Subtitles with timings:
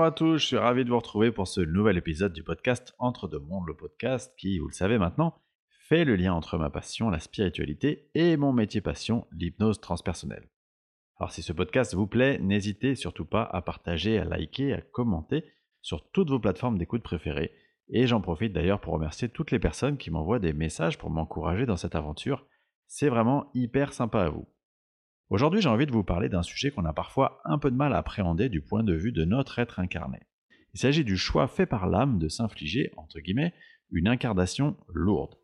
[0.00, 2.94] Bonjour à tous, je suis ravi de vous retrouver pour ce nouvel épisode du podcast
[2.98, 5.34] Entre deux mondes, le podcast qui, vous le savez maintenant,
[5.68, 10.48] fait le lien entre ma passion, la spiritualité, et mon métier passion, l'hypnose transpersonnelle.
[11.18, 15.44] Alors si ce podcast vous plaît, n'hésitez surtout pas à partager, à liker, à commenter
[15.82, 17.52] sur toutes vos plateformes d'écoute préférées.
[17.90, 21.66] Et j'en profite d'ailleurs pour remercier toutes les personnes qui m'envoient des messages pour m'encourager
[21.66, 22.46] dans cette aventure.
[22.86, 24.48] C'est vraiment hyper sympa à vous.
[25.30, 27.92] Aujourd'hui, j'ai envie de vous parler d'un sujet qu'on a parfois un peu de mal
[27.92, 30.18] à appréhender du point de vue de notre être incarné.
[30.74, 33.54] Il s'agit du choix fait par l'âme de s'infliger, entre guillemets,
[33.92, 35.36] une incarnation lourde.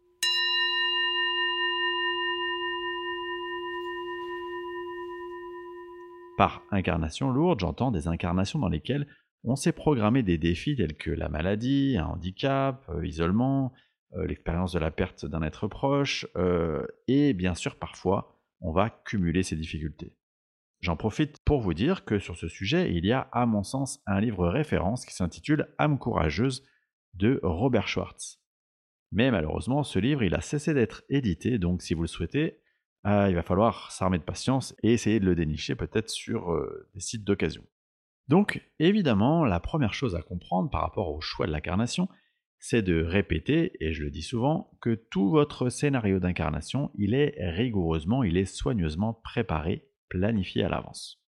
[6.36, 9.06] Par incarnation lourde, j'entends des incarnations dans lesquelles
[9.44, 13.72] on s'est programmé des défis tels que la maladie, un handicap, euh, isolement,
[14.16, 18.90] euh, l'expérience de la perte d'un être proche, euh, et bien sûr parfois on va
[18.90, 20.16] cumuler ces difficultés.
[20.80, 24.00] J'en profite pour vous dire que sur ce sujet, il y a à mon sens
[24.06, 26.64] un livre référence qui s'intitule Âme courageuse
[27.14, 28.40] de Robert Schwartz.
[29.12, 32.60] Mais malheureusement, ce livre, il a cessé d'être édité, donc si vous le souhaitez,
[33.06, 36.88] euh, il va falloir s'armer de patience et essayer de le dénicher peut-être sur euh,
[36.94, 37.64] des sites d'occasion.
[38.28, 42.08] Donc, évidemment, la première chose à comprendre par rapport au choix de l'incarnation,
[42.68, 47.36] c'est de répéter, et je le dis souvent, que tout votre scénario d'incarnation, il est
[47.38, 51.22] rigoureusement, il est soigneusement préparé, planifié à l'avance.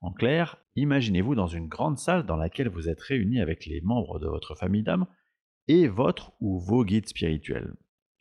[0.00, 4.18] En clair, imaginez-vous dans une grande salle dans laquelle vous êtes réunis avec les membres
[4.18, 5.06] de votre famille d'âme
[5.68, 7.74] et votre ou vos guides spirituels.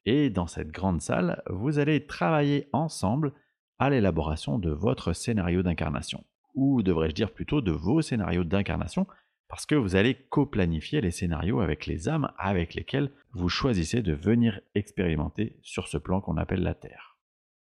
[0.05, 3.31] Et dans cette grande salle, vous allez travailler ensemble
[3.79, 9.07] à l'élaboration de votre scénario d'incarnation, ou devrais-je dire plutôt de vos scénarios d'incarnation,
[9.51, 14.13] parce que vous allez co-planifier les scénarios avec les âmes avec lesquelles vous choisissez de
[14.13, 17.17] venir expérimenter sur ce plan qu'on appelle la Terre.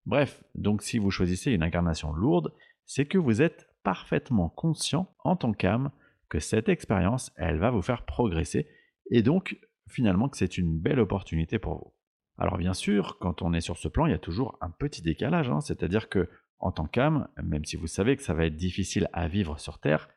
[0.04, 2.52] Bref, donc si vous choisissez une incarnation lourde,
[2.84, 5.90] c'est que vous êtes parfaitement conscient en tant qu'âme
[6.28, 8.68] que cette expérience, elle va vous faire progresser,
[9.10, 9.58] et donc
[9.88, 11.94] finalement que c'est une belle opportunité pour vous.
[12.36, 15.00] Alors bien sûr, quand on est sur ce plan, il y a toujours un petit
[15.00, 15.62] décalage, hein.
[15.62, 19.28] c'est-à-dire que en tant qu'âme, même si vous savez que ça va être difficile à
[19.28, 20.10] vivre sur Terre,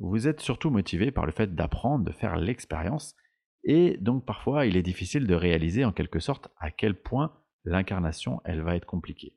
[0.00, 3.14] vous êtes surtout motivé par le fait d'apprendre, de faire l'expérience,
[3.64, 8.40] et donc parfois il est difficile de réaliser en quelque sorte à quel point l'incarnation
[8.44, 9.36] elle va être compliquée.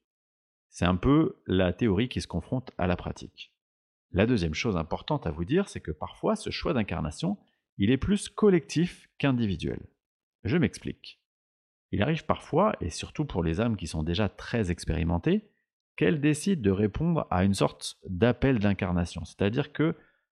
[0.69, 3.53] C'est un peu la théorie qui se confronte à la pratique.
[4.11, 7.37] La deuxième chose importante à vous dire, c'est que parfois ce choix d'incarnation,
[7.77, 9.81] il est plus collectif qu'individuel.
[10.43, 11.19] Je m'explique.
[11.91, 15.49] Il arrive parfois, et surtout pour les âmes qui sont déjà très expérimentées,
[15.95, 19.95] qu'elles décident de répondre à une sorte d'appel d'incarnation, c'est-à-dire que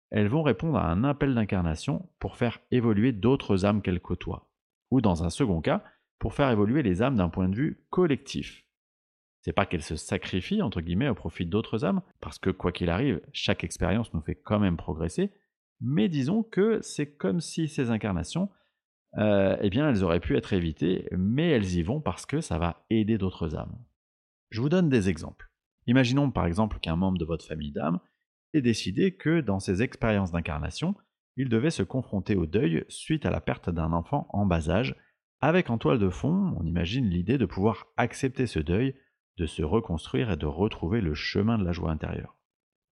[0.09, 4.49] elles vont répondre à un appel d'incarnation pour faire évoluer d'autres âmes qu'elles côtoient,
[4.91, 5.83] ou dans un second cas,
[6.19, 8.65] pour faire évoluer les âmes d'un point de vue collectif.
[9.41, 12.89] C'est pas qu'elles se sacrifient entre guillemets au profit d'autres âmes, parce que quoi qu'il
[12.89, 15.31] arrive, chaque expérience nous fait quand même progresser,
[15.79, 18.49] mais disons que c'est comme si ces incarnations,
[19.17, 22.57] euh, eh bien, elles auraient pu être évitées, mais elles y vont parce que ça
[22.57, 23.77] va aider d'autres âmes.
[24.49, 25.49] Je vous donne des exemples.
[25.87, 27.99] Imaginons par exemple qu'un membre de votre famille d'âmes
[28.53, 30.95] et décidé que dans ses expériences d'incarnation,
[31.35, 34.95] il devait se confronter au deuil suite à la perte d'un enfant en bas âge,
[35.39, 38.95] avec en toile de fond, on imagine l'idée de pouvoir accepter ce deuil,
[39.37, 42.35] de se reconstruire et de retrouver le chemin de la joie intérieure.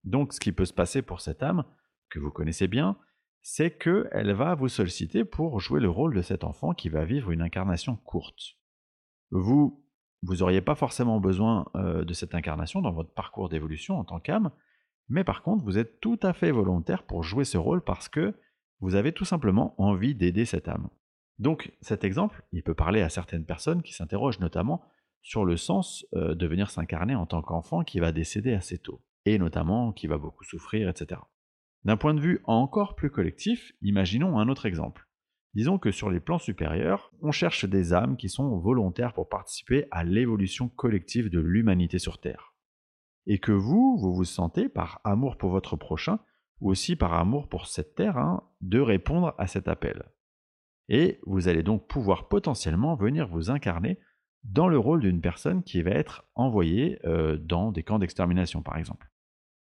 [0.03, 1.63] Donc ce qui peut se passer pour cette âme,
[2.09, 2.97] que vous connaissez bien,
[3.41, 7.31] c'est qu'elle va vous solliciter pour jouer le rôle de cet enfant qui va vivre
[7.31, 8.57] une incarnation courte.
[9.31, 9.83] Vous,
[10.21, 14.19] vous n'auriez pas forcément besoin euh, de cette incarnation dans votre parcours d'évolution en tant
[14.19, 14.51] qu'âme,
[15.09, 18.33] mais par contre, vous êtes tout à fait volontaire pour jouer ce rôle parce que
[18.79, 20.89] vous avez tout simplement envie d'aider cette âme.
[21.39, 24.83] Donc cet exemple, il peut parler à certaines personnes qui s'interrogent notamment
[25.21, 29.01] sur le sens euh, de venir s'incarner en tant qu'enfant qui va décéder assez tôt,
[29.25, 31.19] et notamment qui va beaucoup souffrir, etc.
[31.83, 35.07] D'un point de vue encore plus collectif, imaginons un autre exemple.
[35.55, 39.87] Disons que sur les plans supérieurs, on cherche des âmes qui sont volontaires pour participer
[39.89, 42.54] à l'évolution collective de l'humanité sur Terre
[43.27, 46.19] et que vous, vous vous sentez, par amour pour votre prochain,
[46.61, 50.03] ou aussi par amour pour cette terre, hein, de répondre à cet appel.
[50.87, 53.99] Et vous allez donc pouvoir potentiellement venir vous incarner
[54.43, 58.77] dans le rôle d'une personne qui va être envoyée euh, dans des camps d'extermination, par
[58.77, 59.09] exemple.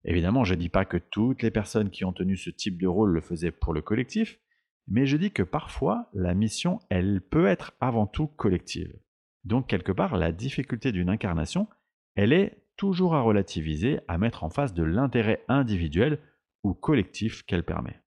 [0.04, 2.86] Évidemment, je ne dis pas que toutes les personnes qui ont tenu ce type de
[2.86, 4.38] rôle le faisaient pour le collectif,
[4.86, 8.98] mais je dis que parfois, la mission, elle peut être avant tout collective.
[9.44, 11.68] Donc, quelque part, la difficulté d'une incarnation,
[12.16, 16.20] elle est toujours à relativiser, à mettre en face de l'intérêt individuel
[16.62, 18.00] ou collectif qu'elle permet.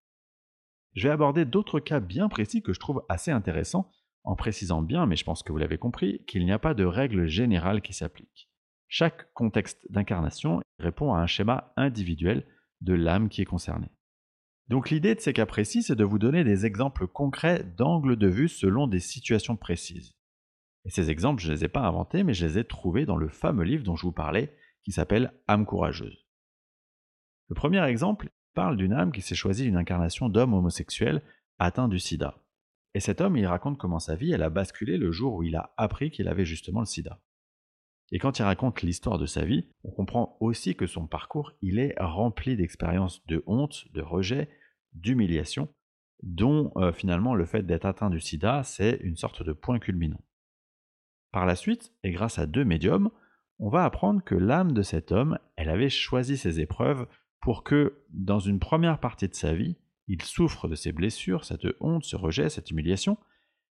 [0.94, 3.90] Je vais aborder d'autres cas bien précis que je trouve assez intéressants,
[4.24, 6.84] en précisant bien, mais je pense que vous l'avez compris, qu'il n'y a pas de
[6.84, 8.50] règle générale qui s'applique.
[8.88, 12.46] Chaque contexte d'incarnation répond à un schéma individuel
[12.82, 13.92] de l'âme qui est concernée.
[14.70, 18.28] Donc l'idée de ces cas précis, c'est de vous donner des exemples concrets d'angles de
[18.28, 20.17] vue selon des situations précises.
[20.88, 23.18] Et ces exemples, je ne les ai pas inventés, mais je les ai trouvés dans
[23.18, 26.26] le fameux livre dont je vous parlais, qui s'appelle Âme courageuse.
[27.50, 31.22] Le premier exemple parle d'une âme qui s'est choisie une incarnation d'homme homosexuel
[31.60, 32.42] atteint du sida.
[32.94, 35.58] Et cet homme, il raconte comment sa vie, elle a basculé le jour où il
[35.58, 37.20] a appris qu'il avait justement le sida.
[38.14, 41.80] Et quand il raconte l'histoire de sa vie, on comprend aussi que son parcours, il
[41.80, 44.50] est rempli d'expériences de honte, de rejet,
[44.94, 45.68] d'humiliation,
[46.24, 50.22] dont euh, finalement le fait d'être atteint du sida, c'est une sorte de point culminant.
[51.38, 53.12] Par la suite, et grâce à deux médiums,
[53.60, 57.06] on va apprendre que l'âme de cet homme, elle avait choisi ses épreuves
[57.42, 61.68] pour que, dans une première partie de sa vie, il souffre de ses blessures, cette
[61.80, 63.20] honte, ce rejet, cette humiliation,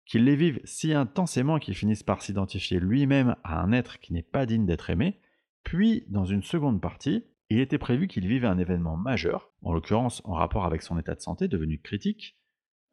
[0.06, 4.22] qu'il les vive si intensément qu'il finisse par s'identifier lui-même à un être qui n'est
[4.22, 5.20] pas digne d'être aimé,
[5.62, 10.22] puis dans une seconde partie, il était prévu qu'il vive un événement majeur, en l'occurrence
[10.24, 12.39] en rapport avec son état de santé devenu critique.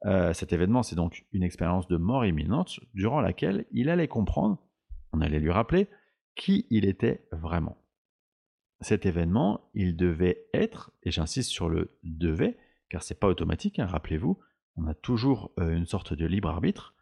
[0.05, 4.59] Euh, cet événement, c'est donc une expérience de mort imminente durant laquelle il allait comprendre,
[5.11, 5.87] on allait lui rappeler,
[6.35, 7.77] qui il était vraiment.
[8.81, 12.57] Cet événement, il devait être, et j'insiste sur le devait,
[12.89, 14.39] car c'est pas automatique, hein, rappelez-vous,
[14.75, 16.93] on a toujours euh, une sorte de libre arbitre,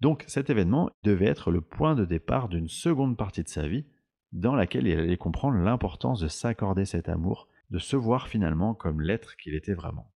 [0.00, 3.86] donc cet événement devait être le point de départ d'une seconde partie de sa vie
[4.32, 9.00] dans laquelle il allait comprendre l'importance de s'accorder cet amour, de se voir finalement comme
[9.00, 10.12] l'être qu'il était vraiment.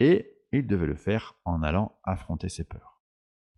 [0.00, 3.00] Et il devait le faire en allant affronter ses peurs.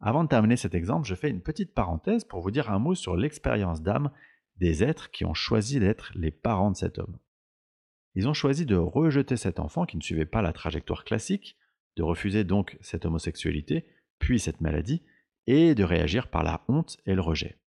[0.00, 2.94] Avant de terminer cet exemple, je fais une petite parenthèse pour vous dire un mot
[2.94, 4.10] sur l'expérience d'âme
[4.56, 7.18] des êtres qui ont choisi d'être les parents de cet homme.
[8.14, 11.56] Ils ont choisi de rejeter cet enfant qui ne suivait pas la trajectoire classique,
[11.96, 13.86] de refuser donc cette homosexualité,
[14.18, 15.02] puis cette maladie,
[15.46, 17.58] et de réagir par la honte et le rejet.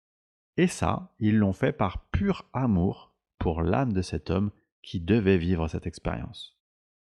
[0.57, 4.51] Et ça, ils l'ont fait par pur amour pour l'âme de cet homme
[4.83, 6.57] qui devait vivre cette expérience.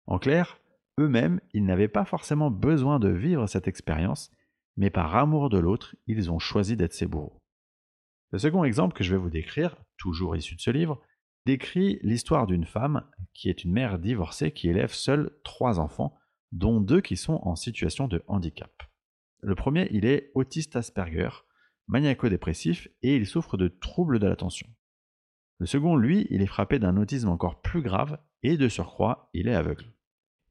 [0.06, 0.60] En clair,
[0.98, 4.30] eux-mêmes, ils n'avaient pas forcément besoin de vivre cette expérience,
[4.76, 7.38] mais par amour de l'autre, ils ont choisi d'être ses bourreaux.
[8.30, 11.00] Le second exemple que je vais vous décrire, toujours issu de ce livre,
[11.44, 13.04] décrit l'histoire d'une femme
[13.34, 16.16] qui est une mère divorcée qui élève seule trois enfants,
[16.52, 18.82] dont deux qui sont en situation de handicap.
[19.40, 21.30] Le premier, il est autiste Asperger,
[21.88, 24.68] maniaco-dépressif, et il souffre de troubles de l'attention.
[25.58, 29.48] Le second, lui, il est frappé d'un autisme encore plus grave, et de surcroît, il
[29.48, 29.92] est aveugle.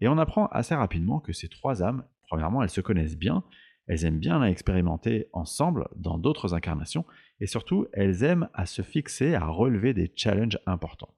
[0.01, 3.43] Et on apprend assez rapidement que ces trois âmes, premièrement, elles se connaissent bien,
[3.87, 7.05] elles aiment bien à expérimenter ensemble dans d'autres incarnations,
[7.39, 11.15] et surtout, elles aiment à se fixer, à relever des challenges importants.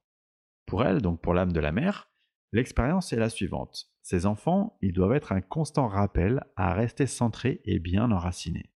[0.66, 2.10] Pour elles, donc pour l'âme de la mère,
[2.52, 3.88] l'expérience est la suivante.
[4.02, 8.72] Ces enfants, ils doivent être un constant rappel à rester centrés et bien enracinés.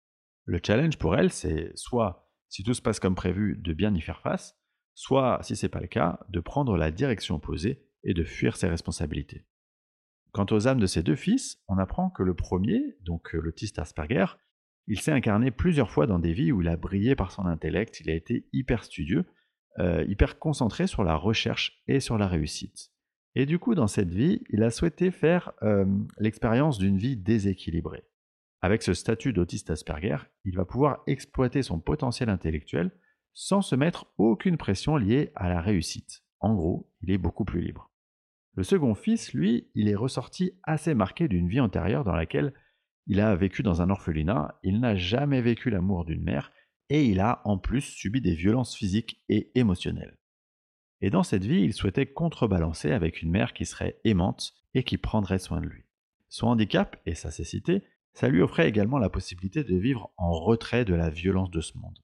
[0.45, 4.01] Le challenge pour elles, c'est soit, si tout se passe comme prévu, de bien y
[4.01, 4.59] faire face,
[4.93, 8.55] soit, si ce n'est pas le cas, de prendre la direction opposée et de fuir
[8.55, 9.45] ses responsabilités.
[10.35, 14.25] Quant aux âmes de ces deux fils, on apprend que le premier, donc l'autiste Asperger,
[14.85, 18.01] il s'est incarné plusieurs fois dans des vies où il a brillé par son intellect,
[18.01, 19.23] il a été hyper studieux,
[19.79, 22.91] euh, hyper concentré sur la recherche et sur la réussite.
[23.35, 25.85] Et du coup, dans cette vie, il a souhaité faire euh,
[26.17, 28.03] l'expérience d'une vie déséquilibrée.
[28.61, 32.91] Avec ce statut d'autiste Asperger, il va pouvoir exploiter son potentiel intellectuel
[33.33, 36.25] sans se mettre aucune pression liée à la réussite.
[36.41, 37.94] En gros, il est beaucoup plus libre.
[38.55, 42.53] Le second fils, lui, il est ressorti assez marqué d'une vie antérieure dans laquelle
[43.07, 46.51] il a vécu dans un orphelinat, il n'a jamais vécu l'amour d'une mère,
[46.89, 50.17] et il a en plus subi des violences physiques et émotionnelles.
[51.01, 54.97] Et dans cette vie, il souhaitait contrebalancer avec une mère qui serait aimante et qui
[54.97, 55.83] prendrait soin de lui.
[56.29, 57.83] Son handicap et sa cécité,
[58.13, 61.77] ça lui offrait également la possibilité de vivre en retrait de la violence de ce
[61.77, 61.99] monde.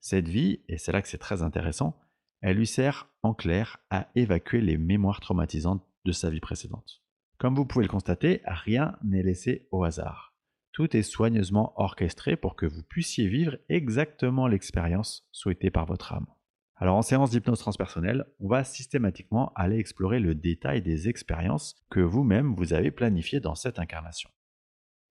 [0.00, 1.98] Cette vie, et c'est là que c'est très intéressant,
[2.40, 7.02] elle lui sert en clair à évacuer les mémoires traumatisantes de sa vie précédente.
[7.38, 10.34] Comme vous pouvez le constater, rien n'est laissé au hasard.
[10.72, 16.26] Tout est soigneusement orchestré pour que vous puissiez vivre exactement l'expérience souhaitée par votre âme.
[16.76, 22.00] Alors en séance d'hypnose transpersonnelle, on va systématiquement aller explorer le détail des expériences que
[22.00, 24.30] vous-même vous avez planifiées dans cette incarnation.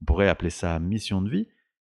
[0.01, 1.47] On pourrait appeler ça mission de vie,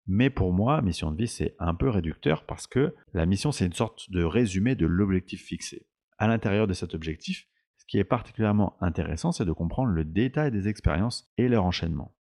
[0.09, 3.67] mais pour moi, mission de vie, c'est un peu réducteur parce que la mission, c'est
[3.67, 5.87] une sorte de résumé de l'objectif fixé.
[6.17, 7.47] À l'intérieur de cet objectif,
[7.77, 12.17] ce qui est particulièrement intéressant, c'est de comprendre le détail des expériences et leur enchaînement.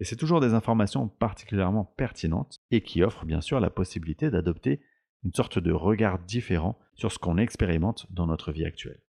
[0.00, 4.80] Et c'est toujours des informations particulièrement pertinentes et qui offrent bien sûr la possibilité d'adopter
[5.22, 9.02] une sorte de regard différent sur ce qu'on expérimente dans notre vie actuelle.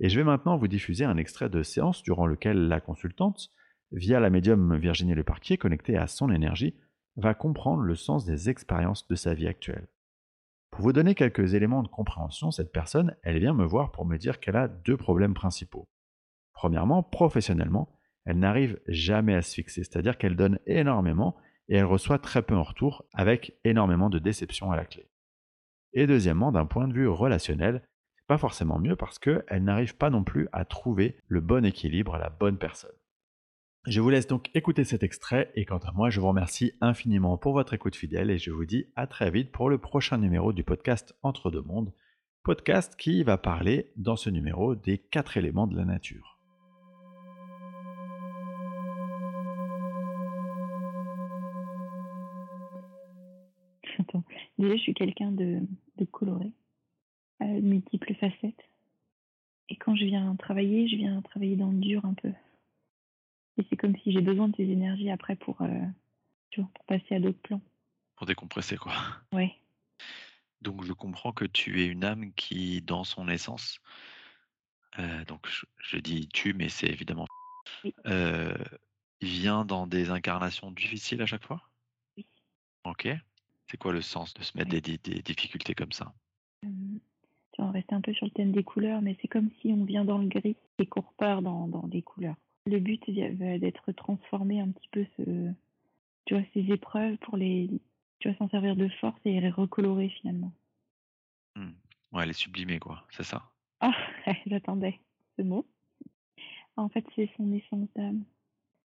[0.00, 3.50] Et je vais maintenant vous diffuser un extrait de séance durant lequel la consultante,
[3.92, 6.74] via la médium Virginie Leparquier connectée à son énergie,
[7.18, 9.88] va comprendre le sens des expériences de sa vie actuelle.
[10.70, 14.16] Pour vous donner quelques éléments de compréhension, cette personne, elle vient me voir pour me
[14.16, 15.88] dire qu'elle a deux problèmes principaux.
[16.52, 17.88] Premièrement, professionnellement,
[18.24, 19.84] elle n'arrive jamais à se fixer.
[19.84, 21.36] C'est-à-dire qu'elle donne énormément
[21.68, 25.10] et elle reçoit très peu en retour, avec énormément de déception à la clé.
[25.92, 27.82] Et deuxièmement, d'un point de vue relationnel,
[28.16, 32.16] c'est pas forcément mieux parce qu'elle n'arrive pas non plus à trouver le bon équilibre,
[32.18, 32.97] la bonne personne.
[33.86, 37.38] Je vous laisse donc écouter cet extrait et quant à moi, je vous remercie infiniment
[37.38, 40.52] pour votre écoute fidèle et je vous dis à très vite pour le prochain numéro
[40.52, 41.94] du podcast Entre deux mondes,
[42.42, 46.38] podcast qui va parler dans ce numéro des quatre éléments de la nature.
[54.58, 55.60] Déjà, je suis quelqu'un de,
[56.10, 56.50] coloré,
[57.40, 58.68] à multiples facettes.
[59.68, 62.32] Et quand je viens travailler, je viens travailler dans le dur un peu.
[63.58, 65.84] Et c'est comme si j'ai besoin de ces énergies après pour, euh,
[66.54, 67.60] pour passer à d'autres plans.
[68.16, 68.92] Pour décompresser, quoi.
[69.32, 69.54] Ouais.
[70.62, 73.80] Donc je comprends que tu es une âme qui, dans son essence,
[74.98, 75.46] euh, donc
[75.78, 77.26] je, dis tu, mais c'est évidemment
[78.06, 78.56] euh,
[79.20, 81.62] vient dans des incarnations difficiles à chaque fois?
[82.16, 82.26] Oui.
[82.84, 83.08] Ok.
[83.70, 86.12] C'est quoi le sens de se mettre des, difficultés comme ça?
[86.62, 89.84] Tu vas rester un peu sur le thème des couleurs, mais c'est comme si on
[89.84, 92.36] vient dans le gris et qu'on repart dans, dans des couleurs.
[92.68, 95.52] Le but d'être transformé un petit peu ce,
[96.26, 97.70] tu vois, ces épreuves pour les,
[98.18, 100.52] tu vas s'en servir de force et les recolorer finalement.
[101.56, 101.70] Mmh.
[102.12, 103.42] Ouais, les sublimer quoi, c'est ça.
[104.26, 104.98] Ah, j'attendais
[105.36, 105.64] ce mot.
[106.76, 108.24] En fait, c'est son essence d'âme.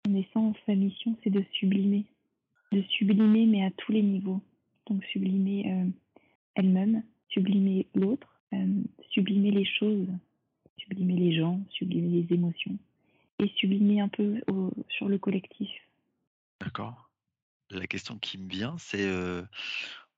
[0.05, 2.05] Son essence, sa mission, c'est de sublimer.
[2.71, 4.41] De sublimer, mais à tous les niveaux
[4.87, 5.89] donc sublimer euh,
[6.55, 10.07] elle-même, sublimer l'autre, euh, sublimer les choses,
[10.77, 12.77] sublimer les gens, sublimer les émotions,
[13.43, 14.41] et sublimer un peu
[14.89, 15.69] sur le collectif.
[16.61, 17.09] D'accord.
[17.69, 19.43] La question qui me vient, c'est euh,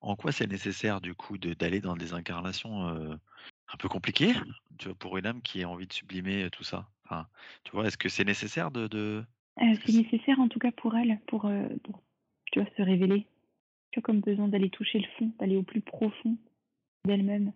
[0.01, 4.33] en quoi c'est nécessaire du coup d'aller dans des incarnations un peu compliquées
[4.77, 6.89] tu vois, pour une âme qui a envie de sublimer tout ça?
[7.05, 7.27] Enfin,
[7.63, 8.87] Tu vois, est-ce que c'est nécessaire de...
[8.87, 9.23] de...
[9.57, 11.49] c'est nécessaire en tout cas pour elle, pour,
[11.83, 12.03] pour
[12.51, 13.27] tu vois, se révéler
[14.01, 16.37] comme besoin d'aller toucher le fond, d'aller au plus profond
[17.05, 17.51] d'elle-même.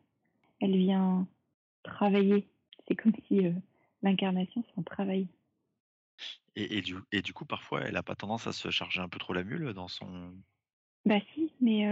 [0.59, 1.27] Elle vient
[1.83, 2.47] travailler.
[2.88, 3.51] C'est comme si euh,
[4.01, 5.27] l'incarnation, c'est un travail.
[6.55, 9.19] Et, du, et du coup, parfois, elle n'a pas tendance à se charger un peu
[9.19, 10.33] trop la mule dans son.
[11.05, 11.88] Bah si, mais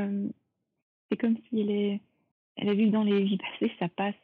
[1.09, 2.01] c'est comme si elle est.
[2.57, 4.15] Elle a vu dans les vies passées, ça passe.